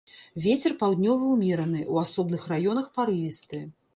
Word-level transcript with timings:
Вецер 0.45 0.71
паўднёвы 0.79 1.25
ўмераны, 1.33 1.83
у 1.95 1.99
асобных 2.05 2.47
раёнах 2.55 2.91
парывісты. 2.99 3.63